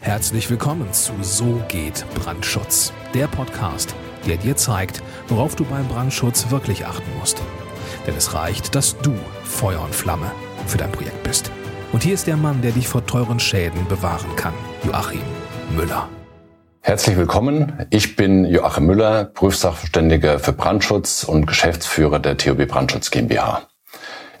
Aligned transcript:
Herzlich 0.00 0.48
willkommen 0.48 0.90
zu 0.92 1.12
So 1.20 1.60
geht 1.68 2.06
Brandschutz, 2.14 2.94
der 3.14 3.26
Podcast, 3.26 3.94
der 4.26 4.36
dir 4.38 4.56
zeigt, 4.56 5.02
worauf 5.28 5.54
du 5.54 5.64
beim 5.64 5.86
Brandschutz 5.86 6.50
wirklich 6.50 6.86
achten 6.86 7.10
musst. 7.18 7.42
Denn 8.06 8.16
es 8.16 8.32
reicht, 8.32 8.74
dass 8.74 8.96
du 8.98 9.12
Feuer 9.44 9.82
und 9.82 9.94
Flamme 9.94 10.32
für 10.66 10.78
dein 10.78 10.92
Projekt 10.92 11.22
bist. 11.24 11.50
Und 11.92 12.04
hier 12.04 12.14
ist 12.14 12.26
der 12.26 12.38
Mann, 12.38 12.62
der 12.62 12.72
dich 12.72 12.88
vor 12.88 13.04
teuren 13.04 13.38
Schäden 13.38 13.86
bewahren 13.86 14.34
kann, 14.34 14.54
Joachim 14.82 15.20
Müller. 15.76 16.08
Herzlich 16.80 17.18
willkommen. 17.18 17.86
Ich 17.90 18.16
bin 18.16 18.46
Joachim 18.46 18.86
Müller, 18.86 19.24
Prüfsachverständiger 19.24 20.38
für 20.38 20.54
Brandschutz 20.54 21.22
und 21.22 21.46
Geschäftsführer 21.46 22.18
der 22.18 22.38
TOB 22.38 22.66
Brandschutz 22.66 23.10
GmbH. 23.10 23.67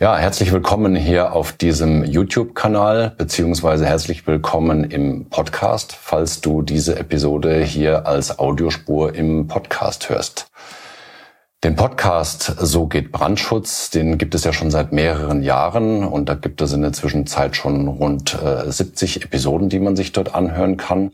Ja, 0.00 0.16
herzlich 0.16 0.52
willkommen 0.52 0.94
hier 0.94 1.32
auf 1.32 1.50
diesem 1.50 2.04
YouTube-Kanal, 2.04 3.14
beziehungsweise 3.18 3.84
herzlich 3.84 4.28
willkommen 4.28 4.84
im 4.84 5.28
Podcast, 5.28 5.92
falls 5.92 6.40
du 6.40 6.62
diese 6.62 6.96
Episode 6.96 7.64
hier 7.64 8.06
als 8.06 8.38
Audiospur 8.38 9.12
im 9.16 9.48
Podcast 9.48 10.08
hörst. 10.08 10.52
Den 11.64 11.74
Podcast 11.74 12.44
So 12.60 12.86
geht 12.86 13.10
Brandschutz, 13.10 13.90
den 13.90 14.18
gibt 14.18 14.36
es 14.36 14.44
ja 14.44 14.52
schon 14.52 14.70
seit 14.70 14.92
mehreren 14.92 15.42
Jahren 15.42 16.04
und 16.04 16.28
da 16.28 16.34
gibt 16.34 16.60
es 16.60 16.72
in 16.72 16.82
der 16.82 16.92
Zwischenzeit 16.92 17.56
schon 17.56 17.88
rund 17.88 18.40
äh, 18.40 18.70
70 18.70 19.24
Episoden, 19.24 19.68
die 19.68 19.80
man 19.80 19.96
sich 19.96 20.12
dort 20.12 20.32
anhören 20.32 20.76
kann. 20.76 21.10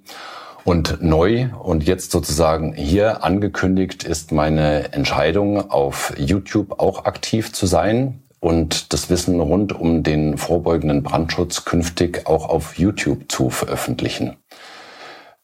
Und 0.64 1.02
neu 1.02 1.48
und 1.58 1.84
jetzt 1.84 2.10
sozusagen 2.10 2.74
hier 2.74 3.24
angekündigt 3.24 4.04
ist 4.04 4.30
meine 4.30 4.92
Entscheidung, 4.92 5.70
auf 5.70 6.12
YouTube 6.18 6.78
auch 6.80 7.06
aktiv 7.06 7.54
zu 7.54 7.64
sein 7.64 8.23
und 8.44 8.92
das 8.92 9.08
Wissen 9.08 9.40
rund 9.40 9.72
um 9.72 10.02
den 10.02 10.36
vorbeugenden 10.36 11.02
Brandschutz 11.02 11.64
künftig 11.64 12.26
auch 12.26 12.46
auf 12.50 12.78
YouTube 12.78 13.32
zu 13.32 13.48
veröffentlichen. 13.48 14.36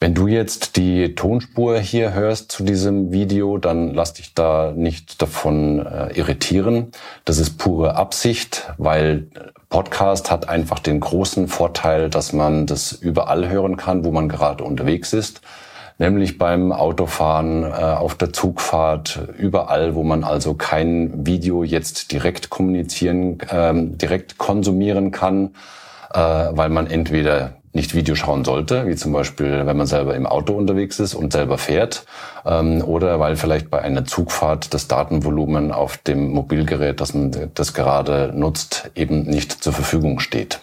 Wenn 0.00 0.12
du 0.12 0.26
jetzt 0.28 0.76
die 0.76 1.14
Tonspur 1.14 1.78
hier 1.78 2.12
hörst 2.12 2.52
zu 2.52 2.62
diesem 2.62 3.10
Video, 3.10 3.56
dann 3.56 3.94
lass 3.94 4.12
dich 4.12 4.34
da 4.34 4.72
nicht 4.76 5.22
davon 5.22 5.84
äh, 5.86 6.12
irritieren. 6.12 6.90
Das 7.24 7.38
ist 7.38 7.56
pure 7.56 7.96
Absicht, 7.96 8.70
weil 8.76 9.28
Podcast 9.70 10.30
hat 10.30 10.50
einfach 10.50 10.78
den 10.78 11.00
großen 11.00 11.48
Vorteil, 11.48 12.10
dass 12.10 12.34
man 12.34 12.66
das 12.66 12.92
überall 12.92 13.48
hören 13.48 13.78
kann, 13.78 14.04
wo 14.04 14.10
man 14.10 14.28
gerade 14.28 14.62
unterwegs 14.62 15.14
ist 15.14 15.40
nämlich 16.00 16.38
beim 16.38 16.72
Autofahren, 16.72 17.62
äh, 17.62 17.66
auf 17.66 18.14
der 18.14 18.32
Zugfahrt, 18.32 19.20
überall, 19.36 19.94
wo 19.94 20.02
man 20.02 20.24
also 20.24 20.54
kein 20.54 21.26
Video 21.26 21.62
jetzt 21.62 22.10
direkt 22.10 22.48
kommunizieren, 22.48 23.38
ähm, 23.50 23.98
direkt 23.98 24.38
konsumieren 24.38 25.10
kann, 25.10 25.50
äh, 26.12 26.18
weil 26.18 26.70
man 26.70 26.86
entweder 26.86 27.52
nicht 27.72 27.94
Video 27.94 28.14
schauen 28.14 28.44
sollte, 28.44 28.88
wie 28.88 28.96
zum 28.96 29.12
Beispiel, 29.12 29.66
wenn 29.66 29.76
man 29.76 29.86
selber 29.86 30.16
im 30.16 30.26
Auto 30.26 30.54
unterwegs 30.54 30.98
ist 30.98 31.14
und 31.14 31.32
selber 31.34 31.58
fährt, 31.58 32.06
ähm, 32.46 32.82
oder 32.82 33.20
weil 33.20 33.36
vielleicht 33.36 33.70
bei 33.70 33.82
einer 33.82 34.06
Zugfahrt 34.06 34.72
das 34.72 34.88
Datenvolumen 34.88 35.70
auf 35.70 35.98
dem 35.98 36.32
Mobilgerät, 36.32 37.00
das 37.00 37.14
man 37.14 37.50
das 37.54 37.74
gerade 37.74 38.32
nutzt, 38.34 38.90
eben 38.94 39.24
nicht 39.24 39.62
zur 39.62 39.74
Verfügung 39.74 40.18
steht. 40.18 40.60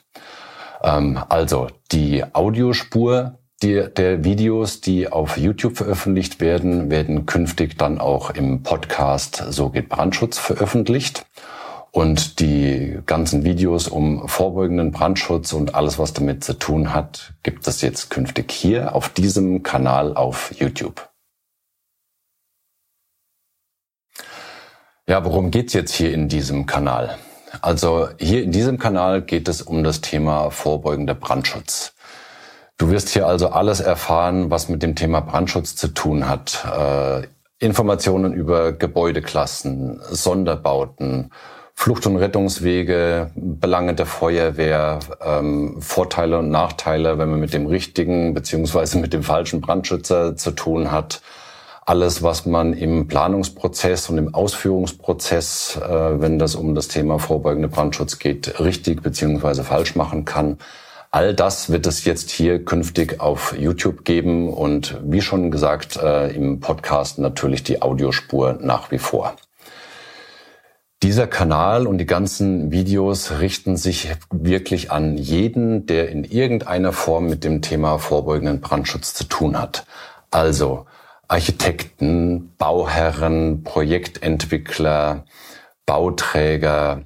Ähm, 0.84 1.20
also 1.30 1.68
die 1.92 2.24
Audiospur 2.34 3.38
die, 3.64 3.88
der 3.96 4.24
Videos, 4.24 4.82
die 4.82 5.12
auf 5.12 5.38
YouTube 5.38 5.78
veröffentlicht 5.78 6.40
werden, 6.40 6.92
werden 6.92 7.26
künftig 7.26 7.78
dann 7.78 8.00
auch 8.00 8.30
im 8.30 8.62
Podcast 8.64 9.44
So 9.50 9.70
geht 9.70 9.90
Brandschutz 9.90 10.38
veröffentlicht. 10.38 11.26
Und 11.92 12.40
die 12.40 13.00
ganzen 13.08 13.44
Videos 13.44 13.88
um 13.88 14.28
vorbeugenden 14.28 14.92
Brandschutz 14.92 15.54
und 15.54 15.74
alles, 15.74 15.98
was 15.98 16.14
damit 16.14 16.44
zu 16.44 16.54
tun 16.54 16.94
hat, 16.94 17.34
gibt 17.42 17.68
es 17.68 17.82
jetzt 17.82 18.12
künftig 18.12 18.52
hier 18.52 18.94
auf 18.94 19.10
diesem 19.10 19.64
Kanal 19.64 20.16
auf 20.16 20.54
YouTube. 20.60 21.10
Ja, 25.08 25.24
worum 25.26 25.50
geht's 25.50 25.74
jetzt 25.74 25.96
hier 25.96 26.14
in 26.14 26.28
diesem 26.28 26.68
Kanal? 26.68 27.18
Also 27.62 28.10
hier 28.20 28.44
in 28.44 28.52
diesem 28.52 28.78
Kanal 28.78 29.24
geht 29.24 29.48
es 29.48 29.62
um 29.64 29.84
das 29.84 30.02
Thema 30.02 30.52
vorbeugender 30.52 31.16
Brandschutz. 31.16 31.96
Du 32.78 32.92
wirst 32.92 33.10
hier 33.10 33.26
also 33.26 33.50
alles 33.50 33.80
erfahren, 33.80 34.52
was 34.52 34.70
mit 34.70 34.84
dem 34.84 34.96
Thema 34.96 35.20
Brandschutz 35.22 35.76
zu 35.76 35.88
tun 35.88 36.30
hat. 36.30 36.64
Äh, 36.66 37.28
Informationen 37.60 38.34
über 38.34 38.72
Gebäudeklassen, 38.72 40.00
Sonderbauten, 40.12 41.32
Flucht- 41.74 42.06
und 42.06 42.18
Rettungswege, 42.18 43.32
Belange 43.36 43.96
der 43.96 44.06
Feuerwehr, 44.06 45.00
ähm, 45.26 45.82
Vorteile 45.82 46.38
und 46.38 46.52
Nachteile, 46.52 47.18
wenn 47.18 47.32
man 47.32 47.40
mit 47.40 47.54
dem 47.54 47.66
richtigen 47.66 48.36
beziehungsweise 48.36 49.00
mit 49.00 49.12
dem 49.12 49.24
falschen 49.24 49.60
Brandschützer 49.60 50.36
zu 50.36 50.52
tun 50.52 50.92
hat. 50.92 51.22
Alles, 51.84 52.22
was 52.22 52.46
man 52.46 52.74
im 52.74 53.08
Planungsprozess 53.08 54.08
und 54.10 54.20
im 54.20 54.36
Ausführungsprozess, 54.36 55.78
äh, 55.78 56.22
wenn 56.22 56.38
das 56.38 56.54
um 56.54 56.76
das 56.76 56.90
Thema 56.90 57.18
vorbeugende 57.18 57.70
Brandschutz 57.70 58.20
geht, 58.20 58.60
richtig 58.60 59.02
beziehungsweise 59.02 59.64
falsch 59.64 59.96
machen 59.96 60.26
kann. 60.26 60.60
All 61.12 61.34
das 61.34 61.70
wird 61.72 61.88
es 61.88 62.04
jetzt 62.04 62.30
hier 62.30 62.64
künftig 62.64 63.20
auf 63.22 63.56
YouTube 63.58 64.04
geben 64.04 64.54
und 64.54 65.00
wie 65.04 65.22
schon 65.22 65.52
gesagt 65.52 65.98
äh, 65.98 66.28
im 66.30 66.60
Podcast 66.60 67.18
natürlich 67.18 67.64
die 67.64 67.82
Audiospur 67.82 68.58
nach 68.62 68.92
wie 68.92 68.98
vor. 68.98 69.36
Dieser 71.04 71.28
Kanal 71.28 71.86
und 71.86 72.00
die 72.00 72.08
ganzen 72.08 72.72
Videos 72.72 73.40
richten 73.40 73.78
sich 73.78 74.10
wirklich 74.32 74.92
an 74.92 75.16
jeden, 75.16 75.86
der 75.86 76.10
in 76.10 76.24
irgendeiner 76.24 76.92
Form 76.92 77.28
mit 77.30 77.44
dem 77.44 77.62
Thema 77.62 78.00
vorbeugenden 78.00 78.62
Brandschutz 78.62 79.14
zu 79.14 79.24
tun 79.26 79.62
hat. 79.62 79.86
Also 80.32 80.88
Architekten, 81.28 82.54
Bauherren, 82.58 83.64
Projektentwickler, 83.64 85.26
Bauträger, 85.86 87.04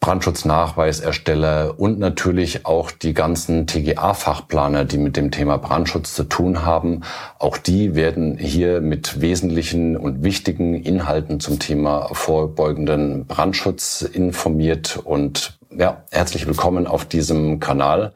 Brandschutznachweisersteller 0.00 1.78
und 1.78 1.98
natürlich 1.98 2.64
auch 2.64 2.90
die 2.90 3.12
ganzen 3.12 3.66
TGA-Fachplaner, 3.66 4.86
die 4.86 4.96
mit 4.96 5.16
dem 5.16 5.30
Thema 5.30 5.58
Brandschutz 5.58 6.14
zu 6.14 6.24
tun 6.24 6.64
haben. 6.64 7.02
Auch 7.38 7.58
die 7.58 7.94
werden 7.94 8.38
hier 8.38 8.80
mit 8.80 9.20
wesentlichen 9.20 9.98
und 9.98 10.24
wichtigen 10.24 10.74
Inhalten 10.74 11.38
zum 11.38 11.58
Thema 11.58 12.08
vorbeugenden 12.12 13.26
Brandschutz 13.26 14.00
informiert 14.00 14.98
und 15.04 15.58
ja, 15.70 16.02
herzlich 16.10 16.46
willkommen 16.46 16.86
auf 16.86 17.04
diesem 17.04 17.60
Kanal. 17.60 18.12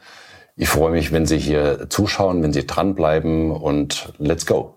Ich 0.57 0.71
freue 0.71 0.93
mich, 0.93 1.13
wenn 1.13 1.27
Sie 1.27 1.39
hier 1.39 1.91
zuschauen, 1.91 2.43
wenn 2.43 2.53
Sie 2.53 2.67
dranbleiben 2.67 3.51
und 3.51 4.13
let's 4.19 4.47
go. 4.47 4.74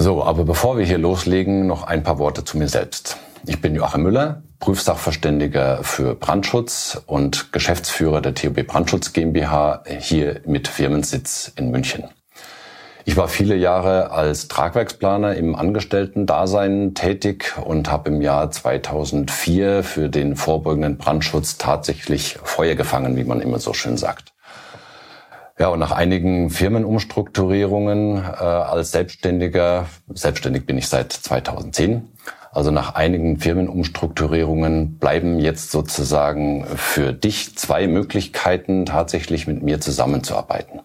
So, 0.00 0.22
aber 0.22 0.44
bevor 0.44 0.78
wir 0.78 0.84
hier 0.84 0.96
loslegen, 0.96 1.66
noch 1.66 1.82
ein 1.82 2.04
paar 2.04 2.20
Worte 2.20 2.44
zu 2.44 2.56
mir 2.56 2.68
selbst. 2.68 3.16
Ich 3.46 3.60
bin 3.60 3.74
Joachim 3.74 4.04
Müller, 4.04 4.44
Prüfsachverständiger 4.60 5.82
für 5.82 6.14
Brandschutz 6.14 7.02
und 7.06 7.52
Geschäftsführer 7.52 8.20
der 8.20 8.32
TOB 8.32 8.64
Brandschutz 8.64 9.12
GmbH 9.12 9.82
hier 9.98 10.40
mit 10.46 10.68
Firmensitz 10.68 11.50
in 11.56 11.72
München. 11.72 12.04
Ich 13.06 13.16
war 13.16 13.26
viele 13.26 13.56
Jahre 13.56 14.12
als 14.12 14.46
Tragwerksplaner 14.46 15.34
im 15.34 15.56
Angestellten-Dasein 15.56 16.94
tätig 16.94 17.56
und 17.64 17.90
habe 17.90 18.10
im 18.10 18.22
Jahr 18.22 18.52
2004 18.52 19.82
für 19.82 20.08
den 20.08 20.36
vorbeugenden 20.36 20.96
Brandschutz 20.96 21.58
tatsächlich 21.58 22.38
Feuer 22.44 22.76
gefangen, 22.76 23.16
wie 23.16 23.24
man 23.24 23.40
immer 23.40 23.58
so 23.58 23.72
schön 23.72 23.96
sagt. 23.96 24.32
Ja, 25.58 25.68
und 25.68 25.80
nach 25.80 25.90
einigen 25.90 26.50
Firmenumstrukturierungen 26.50 28.18
äh, 28.18 28.44
als 28.44 28.92
Selbstständiger, 28.92 29.86
selbstständig 30.08 30.66
bin 30.66 30.78
ich 30.78 30.86
seit 30.86 31.12
2010, 31.12 32.08
also 32.52 32.70
nach 32.70 32.94
einigen 32.94 33.40
Firmenumstrukturierungen 33.40 34.98
bleiben 34.98 35.40
jetzt 35.40 35.72
sozusagen 35.72 36.64
für 36.76 37.12
dich 37.12 37.56
zwei 37.56 37.88
Möglichkeiten, 37.88 38.86
tatsächlich 38.86 39.48
mit 39.48 39.62
mir 39.62 39.80
zusammenzuarbeiten. 39.80 40.80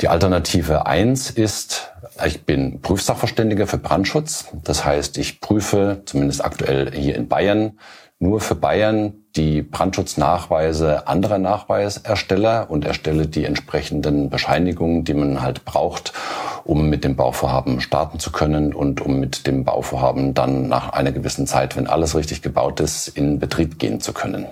Die 0.00 0.08
Alternative 0.08 0.86
eins 0.86 1.30
ist, 1.30 1.92
ich 2.24 2.44
bin 2.44 2.80
Prüfsachverständiger 2.80 3.66
für 3.66 3.76
Brandschutz. 3.76 4.46
Das 4.64 4.84
heißt, 4.86 5.18
ich 5.18 5.42
prüfe, 5.42 6.02
zumindest 6.06 6.42
aktuell 6.42 6.90
hier 6.92 7.16
in 7.16 7.28
Bayern, 7.28 7.78
nur 8.18 8.40
für 8.40 8.54
Bayern 8.54 9.19
die 9.36 9.62
Brandschutznachweise 9.62 11.06
anderer 11.06 11.38
Nachweisersteller 11.38 12.70
und 12.70 12.84
erstelle 12.84 13.26
die 13.26 13.44
entsprechenden 13.44 14.30
Bescheinigungen, 14.30 15.04
die 15.04 15.14
man 15.14 15.40
halt 15.40 15.64
braucht, 15.64 16.12
um 16.64 16.88
mit 16.88 17.04
dem 17.04 17.16
Bauvorhaben 17.16 17.80
starten 17.80 18.18
zu 18.18 18.32
können 18.32 18.74
und 18.74 19.00
um 19.00 19.20
mit 19.20 19.46
dem 19.46 19.64
Bauvorhaben 19.64 20.34
dann 20.34 20.68
nach 20.68 20.90
einer 20.90 21.12
gewissen 21.12 21.46
Zeit, 21.46 21.76
wenn 21.76 21.86
alles 21.86 22.14
richtig 22.14 22.42
gebaut 22.42 22.80
ist, 22.80 23.08
in 23.08 23.38
Betrieb 23.38 23.78
gehen 23.78 24.00
zu 24.00 24.12
können. 24.12 24.46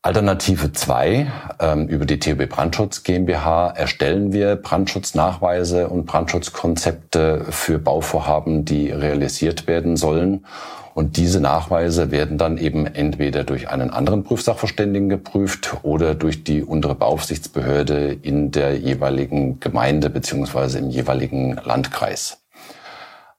Alternative 0.00 0.72
2, 0.72 1.26
ähm, 1.58 1.88
über 1.88 2.06
die 2.06 2.20
TUB 2.20 2.48
Brandschutz 2.48 3.02
GmbH 3.02 3.70
erstellen 3.70 4.32
wir 4.32 4.54
Brandschutznachweise 4.54 5.88
und 5.88 6.06
Brandschutzkonzepte 6.06 7.46
für 7.50 7.80
Bauvorhaben, 7.80 8.64
die 8.64 8.92
realisiert 8.92 9.66
werden 9.66 9.96
sollen. 9.96 10.46
Und 10.94 11.16
diese 11.16 11.40
Nachweise 11.40 12.12
werden 12.12 12.38
dann 12.38 12.58
eben 12.58 12.86
entweder 12.86 13.42
durch 13.42 13.70
einen 13.70 13.90
anderen 13.90 14.22
Prüfsachverständigen 14.22 15.08
geprüft 15.08 15.78
oder 15.82 16.14
durch 16.14 16.44
die 16.44 16.62
untere 16.62 16.94
Beaufsichtsbehörde 16.94 18.12
in 18.22 18.52
der 18.52 18.78
jeweiligen 18.78 19.58
Gemeinde 19.58 20.10
beziehungsweise 20.10 20.78
im 20.78 20.90
jeweiligen 20.90 21.58
Landkreis. 21.64 22.38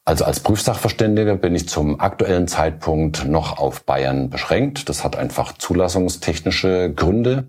Also 0.10 0.26
als 0.26 0.40
Prüfsachverständiger 0.40 1.36
bin 1.36 1.54
ich 1.54 1.70
zum 1.70 2.00
aktuellen 2.00 2.48
Zeitpunkt 2.48 3.28
noch 3.28 3.60
auf 3.60 3.84
Bayern 3.84 4.32
beschränkt. 4.32 4.90
Das 4.90 5.04
hat 5.04 5.16
einfach 5.16 5.56
zulassungstechnische 5.56 6.92
Gründe. 6.92 7.46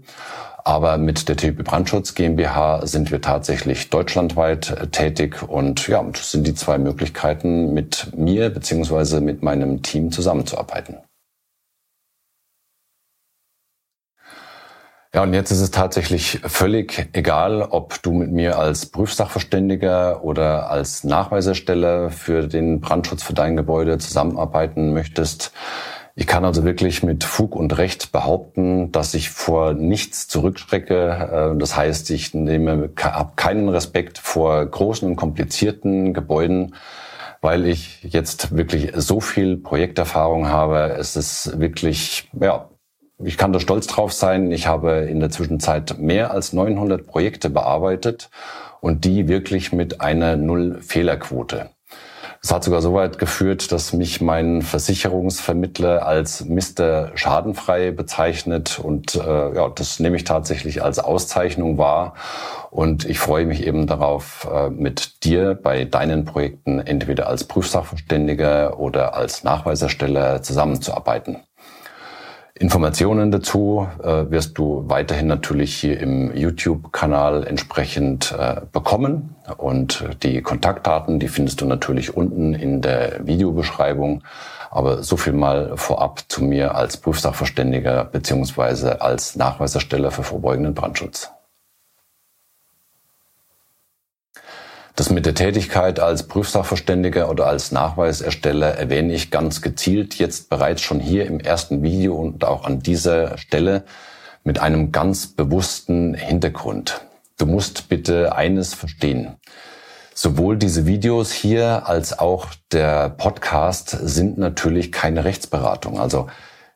Aber 0.62 0.98
mit 0.98 1.30
der 1.30 1.38
TÜB 1.38 1.64
Brandschutz 1.64 2.14
GmbH 2.14 2.86
sind 2.86 3.10
wir 3.10 3.22
tatsächlich 3.22 3.88
deutschlandweit 3.88 4.72
äh, 4.72 4.88
tätig 4.88 5.42
und 5.42 5.88
ja, 5.88 6.02
das 6.02 6.32
sind 6.32 6.46
die 6.46 6.54
zwei 6.54 6.76
Möglichkeiten, 6.76 7.72
mit 7.72 8.08
mir 8.14 8.50
beziehungsweise 8.50 9.22
mit 9.22 9.42
meinem 9.42 9.80
Team 9.80 10.12
zusammenzuarbeiten. 10.12 10.98
Ja, 15.12 15.24
und 15.24 15.34
jetzt 15.34 15.50
ist 15.50 15.60
es 15.60 15.72
tatsächlich 15.72 16.38
völlig 16.44 17.08
egal, 17.14 17.62
ob 17.62 18.00
du 18.00 18.12
mit 18.12 18.30
mir 18.30 18.60
als 18.60 18.86
Prüfsachverständiger 18.86 20.22
oder 20.22 20.70
als 20.70 21.02
Nachweisersteller 21.02 22.10
für 22.10 22.46
den 22.46 22.80
Brandschutz 22.80 23.24
für 23.24 23.32
dein 23.32 23.56
Gebäude 23.56 23.98
zusammenarbeiten 23.98 24.94
möchtest. 24.94 25.52
Ich 26.14 26.28
kann 26.28 26.44
also 26.44 26.62
wirklich 26.62 27.02
mit 27.02 27.24
Fug 27.24 27.56
und 27.56 27.76
Recht 27.76 28.12
behaupten, 28.12 28.92
dass 28.92 29.14
ich 29.14 29.30
vor 29.30 29.72
nichts 29.74 30.28
zurückstrecke. 30.28 31.54
Äh, 31.54 31.58
das 31.58 31.76
heißt, 31.76 32.10
ich 32.10 32.32
nehme, 32.32 32.90
habe 33.00 33.32
keinen 33.34 33.68
Respekt 33.68 34.18
vor 34.18 34.64
großen 34.64 35.08
und 35.08 35.16
komplizierten 35.16 36.14
Gebäuden, 36.14 36.76
weil 37.40 37.66
ich 37.66 38.04
jetzt 38.04 38.56
wirklich 38.56 38.92
so 38.94 39.20
viel 39.20 39.56
Projekterfahrung 39.56 40.48
habe. 40.48 40.94
Es 40.98 41.16
ist 41.16 41.58
wirklich, 41.58 42.30
ja, 42.40 42.69
ich 43.22 43.36
kann 43.36 43.52
da 43.52 43.60
stolz 43.60 43.86
drauf 43.86 44.12
sein. 44.12 44.50
Ich 44.50 44.66
habe 44.66 45.06
in 45.10 45.20
der 45.20 45.30
Zwischenzeit 45.30 45.98
mehr 45.98 46.32
als 46.32 46.52
900 46.52 47.06
Projekte 47.06 47.50
bearbeitet 47.50 48.30
und 48.80 49.04
die 49.04 49.28
wirklich 49.28 49.72
mit 49.72 50.00
einer 50.00 50.36
Null-Fehlerquote. 50.36 51.70
Das 52.42 52.52
hat 52.52 52.64
sogar 52.64 52.80
so 52.80 52.94
weit 52.94 53.18
geführt, 53.18 53.70
dass 53.70 53.92
mich 53.92 54.22
mein 54.22 54.62
Versicherungsvermittler 54.62 56.06
als 56.06 56.46
Mr. 56.46 57.10
Schadenfrei 57.14 57.90
bezeichnet 57.90 58.78
und 58.78 59.14
äh, 59.14 59.54
ja, 59.54 59.68
das 59.68 60.00
nehme 60.00 60.16
ich 60.16 60.24
tatsächlich 60.24 60.82
als 60.82 60.98
Auszeichnung 60.98 61.76
wahr 61.76 62.14
und 62.70 63.04
ich 63.04 63.18
freue 63.18 63.44
mich 63.44 63.66
eben 63.66 63.86
darauf, 63.86 64.48
äh, 64.50 64.70
mit 64.70 65.22
dir 65.24 65.54
bei 65.54 65.84
deinen 65.84 66.24
Projekten 66.24 66.80
entweder 66.80 67.26
als 67.26 67.44
Prüfsachverständiger 67.44 68.80
oder 68.80 69.14
als 69.14 69.44
Nachweisersteller 69.44 70.40
zusammenzuarbeiten. 70.40 71.40
Informationen 72.60 73.30
dazu 73.30 73.88
äh, 74.02 74.30
wirst 74.30 74.58
du 74.58 74.84
weiterhin 74.86 75.26
natürlich 75.26 75.74
hier 75.74 75.98
im 75.98 76.36
YouTube-Kanal 76.36 77.46
entsprechend 77.46 78.36
äh, 78.38 78.60
bekommen. 78.70 79.34
Und 79.56 80.04
die 80.22 80.42
Kontaktdaten, 80.42 81.18
die 81.18 81.28
findest 81.28 81.62
du 81.62 81.64
natürlich 81.64 82.14
unten 82.14 82.52
in 82.52 82.82
der 82.82 83.26
Videobeschreibung. 83.26 84.24
Aber 84.70 85.02
so 85.02 85.16
viel 85.16 85.32
mal 85.32 85.72
vorab 85.76 86.20
zu 86.28 86.44
mir 86.44 86.74
als 86.74 86.98
Prüfsachverständiger 86.98 88.04
beziehungsweise 88.04 89.00
als 89.00 89.36
Nachweisersteller 89.36 90.10
für 90.10 90.22
vorbeugenden 90.22 90.74
Brandschutz. 90.74 91.30
Das 95.00 95.08
mit 95.08 95.24
der 95.24 95.34
Tätigkeit 95.34 95.98
als 95.98 96.24
Prüfsachverständiger 96.24 97.30
oder 97.30 97.46
als 97.46 97.72
Nachweisersteller 97.72 98.74
erwähne 98.74 99.14
ich 99.14 99.30
ganz 99.30 99.62
gezielt 99.62 100.16
jetzt 100.16 100.50
bereits 100.50 100.82
schon 100.82 101.00
hier 101.00 101.24
im 101.24 101.40
ersten 101.40 101.82
Video 101.82 102.16
und 102.16 102.44
auch 102.44 102.66
an 102.66 102.80
dieser 102.80 103.38
Stelle 103.38 103.84
mit 104.44 104.58
einem 104.58 104.92
ganz 104.92 105.28
bewussten 105.28 106.12
Hintergrund. 106.12 107.00
Du 107.38 107.46
musst 107.46 107.88
bitte 107.88 108.36
eines 108.36 108.74
verstehen. 108.74 109.36
Sowohl 110.12 110.58
diese 110.58 110.84
Videos 110.84 111.32
hier 111.32 111.88
als 111.88 112.18
auch 112.18 112.48
der 112.70 113.08
Podcast 113.08 113.88
sind 113.88 114.36
natürlich 114.36 114.92
keine 114.92 115.24
Rechtsberatung. 115.24 115.98
Also 115.98 116.26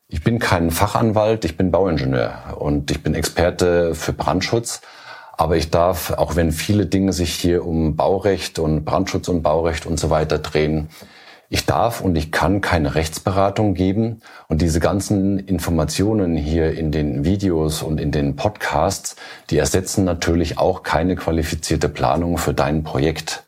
ich 0.08 0.24
bin 0.24 0.38
kein 0.38 0.70
Fachanwalt, 0.70 1.44
ich 1.44 1.58
bin 1.58 1.70
Bauingenieur 1.70 2.56
und 2.56 2.90
ich 2.90 3.02
bin 3.02 3.14
Experte 3.14 3.94
für 3.94 4.14
Brandschutz. 4.14 4.80
Aber 5.36 5.56
ich 5.56 5.70
darf, 5.70 6.12
auch 6.12 6.36
wenn 6.36 6.52
viele 6.52 6.86
Dinge 6.86 7.12
sich 7.12 7.34
hier 7.34 7.66
um 7.66 7.96
Baurecht 7.96 8.58
und 8.58 8.84
Brandschutz 8.84 9.28
und 9.28 9.42
Baurecht 9.42 9.86
und 9.86 9.98
so 9.98 10.10
weiter 10.10 10.38
drehen, 10.38 10.88
ich 11.50 11.66
darf 11.66 12.00
und 12.00 12.16
ich 12.16 12.32
kann 12.32 12.60
keine 12.60 12.94
Rechtsberatung 12.94 13.74
geben 13.74 14.20
und 14.48 14.62
diese 14.62 14.80
ganzen 14.80 15.38
Informationen 15.38 16.36
hier 16.36 16.72
in 16.72 16.90
den 16.90 17.24
Videos 17.24 17.82
und 17.82 18.00
in 18.00 18.10
den 18.10 18.34
Podcasts, 18.34 19.16
die 19.50 19.58
ersetzen 19.58 20.04
natürlich 20.04 20.58
auch 20.58 20.82
keine 20.82 21.16
qualifizierte 21.16 21.88
Planung 21.88 22.38
für 22.38 22.54
dein 22.54 22.82
Projekt. 22.82 23.44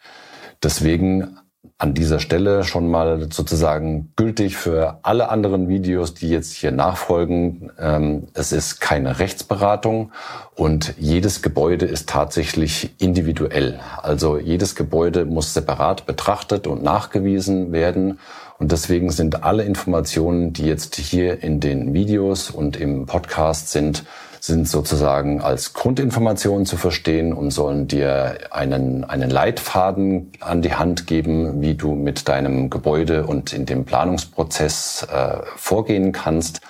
Deswegen 0.62 1.38
an 1.78 1.92
dieser 1.92 2.20
Stelle 2.20 2.64
schon 2.64 2.90
mal 2.90 3.28
sozusagen 3.30 4.10
gültig 4.16 4.56
für 4.56 4.98
alle 5.02 5.28
anderen 5.28 5.68
Videos, 5.68 6.14
die 6.14 6.30
jetzt 6.30 6.54
hier 6.54 6.72
nachfolgen. 6.72 7.70
Ähm, 7.78 8.28
es 8.32 8.52
ist 8.52 8.80
keine 8.80 9.18
Rechtsberatung 9.18 10.10
und 10.54 10.94
jedes 10.96 11.42
Gebäude 11.42 11.84
ist 11.84 12.08
tatsächlich 12.08 12.94
individuell. 12.98 13.78
Also 14.02 14.38
jedes 14.38 14.74
Gebäude 14.74 15.26
muss 15.26 15.52
separat 15.52 16.06
betrachtet 16.06 16.66
und 16.66 16.82
nachgewiesen 16.82 17.72
werden. 17.72 18.20
Und 18.58 18.72
deswegen 18.72 19.10
sind 19.10 19.44
alle 19.44 19.64
Informationen, 19.64 20.54
die 20.54 20.64
jetzt 20.64 20.96
hier 20.96 21.42
in 21.42 21.60
den 21.60 21.92
Videos 21.92 22.50
und 22.50 22.78
im 22.78 23.04
Podcast 23.04 23.70
sind, 23.70 24.04
sind 24.46 24.68
sozusagen 24.68 25.40
als 25.40 25.72
Grundinformation 25.72 26.66
zu 26.66 26.76
verstehen 26.76 27.32
und 27.32 27.50
sollen 27.50 27.88
dir 27.88 28.38
einen, 28.52 29.04
einen 29.04 29.28
Leitfaden 29.28 30.30
an 30.40 30.62
die 30.62 30.74
Hand 30.74 31.08
geben, 31.08 31.60
wie 31.60 31.74
du 31.74 31.94
mit 31.94 32.28
deinem 32.28 32.70
Gebäude 32.70 33.26
und 33.26 33.52
in 33.52 33.66
dem 33.66 33.84
Planungsprozess 33.84 35.06
äh, 35.12 35.38
vorgehen 35.56 36.12
kannst. 36.12 36.60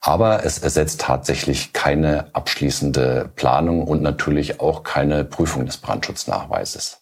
Aber 0.00 0.44
es 0.44 0.58
ersetzt 0.58 1.02
tatsächlich 1.02 1.72
keine 1.74 2.34
abschließende 2.34 3.30
Planung 3.36 3.84
und 3.84 4.02
natürlich 4.02 4.60
auch 4.60 4.82
keine 4.82 5.24
Prüfung 5.24 5.66
des 5.66 5.76
Brandschutznachweises. 5.76 7.00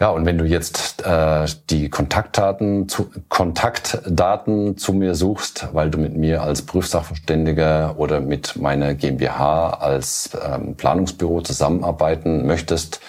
Ja, 0.00 0.10
und 0.10 0.26
wenn 0.26 0.38
du 0.38 0.44
jetzt 0.44 1.06
äh, 1.06 1.46
die 1.70 1.88
Kontaktdaten 1.88 2.88
zu, 2.88 3.10
Kontaktdaten 3.28 4.76
zu 4.76 4.92
mir 4.92 5.14
suchst, 5.14 5.68
weil 5.72 5.90
du 5.90 5.98
mit 5.98 6.16
mir 6.16 6.42
als 6.42 6.62
Prüfsachverständiger 6.62 7.94
oder 7.96 8.20
mit 8.20 8.56
meiner 8.56 8.94
GmbH 8.94 9.70
als 9.70 10.30
ähm, 10.44 10.74
Planungsbüro 10.74 11.42
zusammenarbeiten 11.42 12.44
möchtest, 12.46 13.00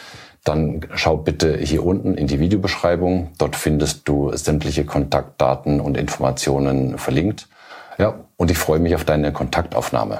dann 0.44 0.82
schau 0.94 1.18
bitte 1.18 1.58
hier 1.58 1.84
unten 1.84 2.14
in 2.14 2.28
die 2.28 2.40
Videobeschreibung. 2.40 3.32
Dort 3.40 3.56
findest 3.56 4.08
du 4.08 4.32
sämtliche 4.36 4.86
Kontaktdaten 4.86 5.82
und 5.82 5.98
Informationen 5.98 7.00
verlinkt. 7.00 7.48
Ja, 7.98 8.20
und 8.38 8.52
ich 8.52 8.58
freue 8.60 8.80
mich 8.80 8.94
auf 8.94 9.06
deine 9.06 9.34
Kontaktaufnahme. 9.34 10.20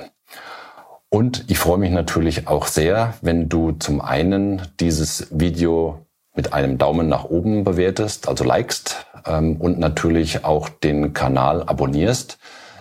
Und 1.10 1.46
ich 1.48 1.60
freue 1.60 1.78
mich 1.78 1.92
natürlich 1.92 2.48
auch 2.48 2.66
sehr, 2.66 3.14
wenn 3.22 3.50
du 3.50 3.74
zum 3.74 4.02
einen 4.02 4.64
dieses 4.80 5.28
Video 5.30 6.05
mit 6.36 6.54
einem 6.54 6.78
Daumen 6.78 7.08
nach 7.08 7.26
oben 7.26 7.64
bewertest, 7.64 8.28
also 8.28 8.44
likest 8.44 9.06
ähm, 9.26 9.56
und 9.58 9.80
natürlich 9.80 10.44
auch 10.44 10.70
den 10.70 11.14
Kanal 11.14 11.64
abonnierst, 11.64 12.38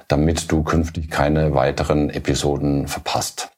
damit 0.08 0.50
du 0.52 0.62
künftig 0.62 1.10
keine 1.10 1.54
weiteren 1.54 2.10
Episoden 2.10 2.88
verpasst. 2.88 3.50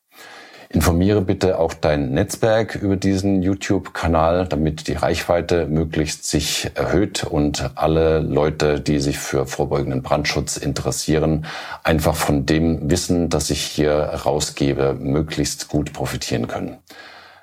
Informiere 0.68 1.20
bitte 1.22 1.58
auch 1.58 1.72
dein 1.74 2.10
Netzwerk 2.10 2.74
über 2.74 2.96
diesen 2.96 3.40
YouTube-Kanal, 3.40 4.46
damit 4.48 4.88
die 4.88 4.94
Reichweite 4.94 5.66
möglichst 5.66 6.28
sich 6.28 6.70
erhöht 6.74 7.22
und 7.24 7.70
alle 7.76 8.18
Leute, 8.18 8.80
die 8.80 8.98
sich 8.98 9.18
für 9.18 9.46
vorbeugenden 9.46 10.02
Brandschutz 10.02 10.56
interessieren, 10.56 11.46
einfach 11.84 12.16
von 12.16 12.46
dem 12.46 12.90
Wissen, 12.90 13.28
das 13.28 13.50
ich 13.50 13.62
hier 13.62 13.94
rausgebe, 13.94 14.96
möglichst 14.98 15.68
gut 15.68 15.92
profitieren 15.92 16.48
können. 16.48 16.78